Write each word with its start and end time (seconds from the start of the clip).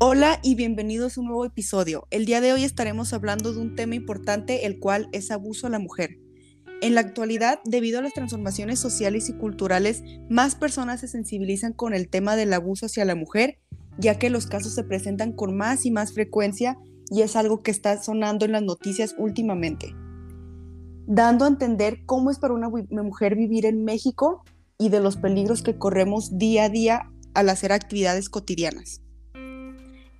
Hola 0.00 0.38
y 0.44 0.54
bienvenidos 0.54 1.18
a 1.18 1.20
un 1.20 1.26
nuevo 1.26 1.44
episodio. 1.44 2.06
El 2.12 2.24
día 2.24 2.40
de 2.40 2.52
hoy 2.52 2.62
estaremos 2.62 3.12
hablando 3.12 3.52
de 3.52 3.58
un 3.58 3.74
tema 3.74 3.96
importante, 3.96 4.64
el 4.64 4.78
cual 4.78 5.08
es 5.10 5.32
abuso 5.32 5.66
a 5.66 5.70
la 5.70 5.80
mujer. 5.80 6.20
En 6.80 6.94
la 6.94 7.00
actualidad, 7.00 7.58
debido 7.64 7.98
a 7.98 8.02
las 8.02 8.14
transformaciones 8.14 8.78
sociales 8.78 9.28
y 9.28 9.32
culturales, 9.32 10.04
más 10.30 10.54
personas 10.54 11.00
se 11.00 11.08
sensibilizan 11.08 11.72
con 11.72 11.94
el 11.94 12.08
tema 12.08 12.36
del 12.36 12.52
abuso 12.52 12.86
hacia 12.86 13.04
la 13.04 13.16
mujer, 13.16 13.58
ya 13.98 14.20
que 14.20 14.30
los 14.30 14.46
casos 14.46 14.72
se 14.72 14.84
presentan 14.84 15.32
con 15.32 15.56
más 15.56 15.84
y 15.84 15.90
más 15.90 16.12
frecuencia 16.12 16.78
y 17.10 17.22
es 17.22 17.34
algo 17.34 17.64
que 17.64 17.72
está 17.72 18.00
sonando 18.00 18.44
en 18.44 18.52
las 18.52 18.62
noticias 18.62 19.16
últimamente, 19.18 19.96
dando 21.08 21.44
a 21.44 21.48
entender 21.48 22.04
cómo 22.06 22.30
es 22.30 22.38
para 22.38 22.54
una 22.54 22.68
mujer 23.02 23.34
vivir 23.34 23.66
en 23.66 23.82
México 23.82 24.44
y 24.78 24.90
de 24.90 25.00
los 25.00 25.16
peligros 25.16 25.62
que 25.62 25.76
corremos 25.76 26.38
día 26.38 26.66
a 26.66 26.68
día 26.68 27.10
al 27.34 27.48
hacer 27.48 27.72
actividades 27.72 28.28
cotidianas. 28.28 29.02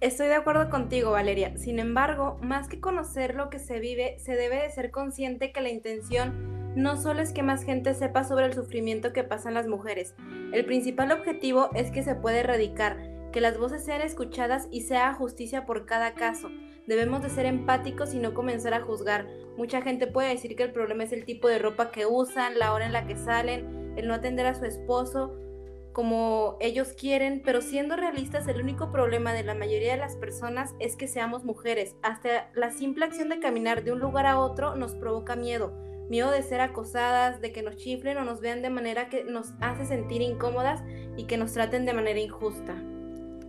Estoy 0.01 0.29
de 0.29 0.35
acuerdo 0.35 0.71
contigo, 0.71 1.11
Valeria. 1.11 1.57
Sin 1.57 1.81
embargo, 1.81 2.39
más 2.41 2.69
que 2.69 2.79
conocer 2.79 3.35
lo 3.35 3.51
que 3.51 3.59
se 3.59 3.81
vive, 3.81 4.17
se 4.21 4.37
debe 4.37 4.63
de 4.63 4.71
ser 4.71 4.93
consciente 4.93 5.51
que 5.51 5.61
la 5.61 5.71
intención 5.71 6.73
no 6.77 6.97
solo 6.97 7.21
es 7.21 7.33
que 7.33 7.43
más 7.43 7.65
gente 7.65 7.93
sepa 7.95 8.23
sobre 8.23 8.47
el 8.47 8.53
sufrimiento 8.53 9.13
que 9.13 9.25
pasan 9.25 9.55
las 9.55 9.67
mujeres. 9.67 10.15
El 10.53 10.65
principal 10.67 11.11
objetivo 11.11 11.71
es 11.75 11.91
que 11.91 12.05
se 12.05 12.15
pueda 12.15 12.39
erradicar, 12.39 12.97
que 13.33 13.41
las 13.41 13.59
voces 13.59 13.85
sean 13.85 14.01
escuchadas 14.01 14.69
y 14.71 14.83
sea 14.83 15.13
justicia 15.15 15.67
por 15.67 15.85
cada 15.85 16.15
caso. 16.15 16.49
Debemos 16.87 17.21
de 17.21 17.31
ser 17.31 17.47
empáticos 17.47 18.15
y 18.15 18.21
no 18.21 18.35
comenzar 18.35 18.75
a 18.75 18.83
juzgar. 18.83 19.27
Mucha 19.57 19.83
gente 19.83 20.07
puede 20.07 20.29
decir 20.29 20.55
que 20.55 20.63
el 20.63 20.73
problema 20.73 21.03
es 21.03 21.13
el 21.13 21.25
tipo 21.25 21.49
de 21.49 21.59
ropa 21.59 21.91
que 21.91 22.07
usan, 22.07 22.57
la 22.57 22.73
hora 22.73 22.87
en 22.87 22.93
la 22.93 23.05
que 23.05 23.17
salen, 23.17 23.95
el 23.97 24.07
no 24.07 24.15
atender 24.15 24.47
a 24.47 24.55
su 24.55 24.65
esposo 24.65 25.37
como 25.99 26.57
ellos 26.61 26.93
quieren, 26.97 27.43
pero 27.45 27.61
siendo 27.61 27.97
realistas, 27.97 28.47
el 28.47 28.61
único 28.63 28.93
problema 28.93 29.33
de 29.33 29.43
la 29.43 29.57
mayoría 29.57 29.95
de 29.95 29.99
las 29.99 30.15
personas 30.15 30.77
es 30.79 30.95
que 30.95 31.09
seamos 31.09 31.43
mujeres. 31.43 31.97
Hasta 32.05 32.53
la 32.55 32.71
simple 32.71 33.05
acción 33.05 33.29
de 33.29 33.41
caminar 33.41 33.83
de 33.83 33.91
un 33.91 33.99
lugar 33.99 34.25
a 34.25 34.39
otro 34.39 34.77
nos 34.77 34.95
provoca 34.95 35.35
miedo. 35.35 35.73
Miedo 36.09 36.31
de 36.31 36.45
ser 36.45 36.61
acosadas, 36.61 37.41
de 37.41 37.51
que 37.51 37.65
nos 37.65 37.79
chiflen 37.79 38.17
o 38.17 38.25
nos 38.25 38.41
vean 38.41 38.63
de 38.63 38.71
manera 38.71 39.09
que 39.09 39.25
nos 39.25 39.55
hace 39.61 39.87
sentir 39.87 40.23
incómodas 40.23 40.85
y 41.17 41.25
que 41.25 41.37
nos 41.37 41.53
traten 41.53 41.85
de 41.85 41.95
manera 41.95 42.21
injusta. 42.21 42.81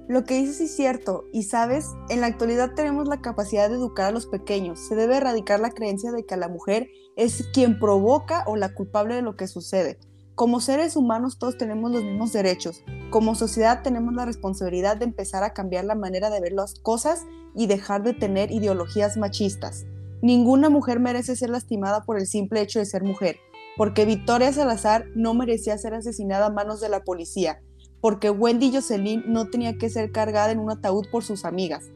Lo 0.07 0.23
que 0.23 0.33
dices 0.33 0.59
es 0.59 0.75
cierto, 0.75 1.25
y 1.31 1.43
sabes, 1.43 1.85
en 2.09 2.21
la 2.21 2.25
actualidad 2.25 2.73
tenemos 2.73 3.07
la 3.07 3.21
capacidad 3.21 3.69
de 3.69 3.75
educar 3.75 4.07
a 4.07 4.11
los 4.11 4.25
pequeños. 4.25 4.79
Se 4.87 4.95
debe 4.95 5.17
erradicar 5.17 5.59
la 5.59 5.69
creencia 5.69 6.11
de 6.11 6.25
que 6.25 6.35
la 6.35 6.47
mujer 6.47 6.89
es 7.15 7.47
quien 7.53 7.77
provoca 7.77 8.43
o 8.47 8.55
la 8.55 8.73
culpable 8.73 9.13
de 9.13 9.21
lo 9.21 9.35
que 9.35 9.45
sucede. 9.45 9.99
Como 10.39 10.61
seres 10.61 10.95
humanos 10.95 11.37
todos 11.37 11.57
tenemos 11.57 11.91
los 11.91 12.01
mismos 12.01 12.31
derechos. 12.31 12.81
Como 13.09 13.35
sociedad 13.35 13.81
tenemos 13.83 14.13
la 14.13 14.23
responsabilidad 14.23 14.95
de 14.95 15.03
empezar 15.03 15.43
a 15.43 15.51
cambiar 15.51 15.83
la 15.83 15.95
manera 15.95 16.29
de 16.29 16.39
ver 16.39 16.53
las 16.53 16.79
cosas 16.79 17.25
y 17.53 17.67
dejar 17.67 18.03
de 18.03 18.13
tener 18.13 18.49
ideologías 18.49 19.17
machistas. 19.17 19.85
Ninguna 20.21 20.69
mujer 20.69 21.01
merece 21.01 21.35
ser 21.35 21.49
lastimada 21.49 22.05
por 22.05 22.17
el 22.17 22.25
simple 22.25 22.61
hecho 22.61 22.79
de 22.79 22.85
ser 22.85 23.03
mujer, 23.03 23.35
porque 23.75 24.05
Victoria 24.05 24.53
Salazar 24.53 25.07
no 25.13 25.33
merecía 25.33 25.77
ser 25.77 25.93
asesinada 25.93 26.45
a 26.45 26.51
manos 26.51 26.79
de 26.79 26.87
la 26.87 27.03
policía, 27.03 27.61
porque 27.99 28.29
Wendy 28.29 28.71
Jocelyn 28.71 29.25
no 29.27 29.49
tenía 29.49 29.77
que 29.77 29.89
ser 29.89 30.13
cargada 30.13 30.53
en 30.53 30.59
un 30.59 30.71
ataúd 30.71 31.05
por 31.11 31.25
sus 31.25 31.43
amigas. 31.43 31.91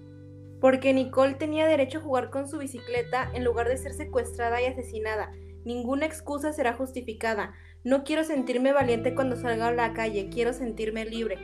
Porque 0.59 0.93
Nicole 0.93 1.35
tenía 1.35 1.65
derecho 1.65 1.99
a 1.99 2.01
jugar 2.01 2.29
con 2.29 2.49
su 2.49 2.57
bicicleta 2.57 3.31
en 3.33 3.45
lugar 3.45 3.69
de 3.69 3.77
ser 3.77 3.93
secuestrada 3.93 4.61
y 4.61 4.65
asesinada. 4.65 5.31
Ninguna 5.65 6.05
excusa 6.05 6.53
será 6.53 6.73
justificada. 6.73 7.53
No 7.83 8.03
quiero 8.03 8.23
sentirme 8.23 8.73
valiente 8.73 9.15
cuando 9.15 9.35
salga 9.35 9.67
a 9.67 9.73
la 9.73 9.93
calle, 9.93 10.29
quiero 10.29 10.53
sentirme 10.53 11.05
libre. 11.05 11.37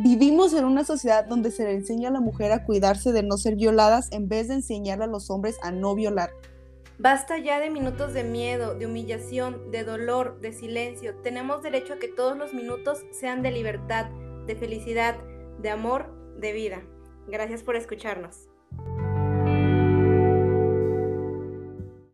Vivimos 0.00 0.54
en 0.54 0.64
una 0.64 0.84
sociedad 0.84 1.24
donde 1.24 1.50
se 1.50 1.64
le 1.64 1.72
enseña 1.72 2.08
a 2.08 2.12
la 2.12 2.20
mujer 2.20 2.52
a 2.52 2.64
cuidarse 2.64 3.12
de 3.12 3.22
no 3.22 3.36
ser 3.36 3.56
violadas 3.56 4.12
en 4.12 4.28
vez 4.28 4.48
de 4.48 4.54
enseñar 4.54 5.02
a 5.02 5.06
los 5.06 5.28
hombres 5.28 5.56
a 5.62 5.72
no 5.72 5.94
violar. 5.94 6.30
Basta 6.98 7.38
ya 7.38 7.58
de 7.60 7.70
minutos 7.70 8.12
de 8.12 8.24
miedo, 8.24 8.74
de 8.74 8.86
humillación, 8.86 9.70
de 9.70 9.84
dolor, 9.84 10.40
de 10.40 10.52
silencio. 10.52 11.16
Tenemos 11.22 11.62
derecho 11.62 11.94
a 11.94 11.98
que 11.98 12.08
todos 12.08 12.36
los 12.36 12.54
minutos 12.54 13.04
sean 13.12 13.42
de 13.42 13.50
libertad, 13.50 14.06
de 14.46 14.56
felicidad, 14.56 15.16
de 15.60 15.70
amor, 15.70 16.12
de 16.38 16.52
vida. 16.52 16.82
Gracias 17.28 17.62
por 17.62 17.76
escucharnos. 17.76 18.48